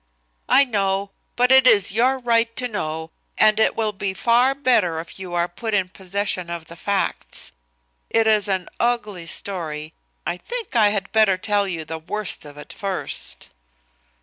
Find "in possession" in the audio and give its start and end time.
5.75-6.49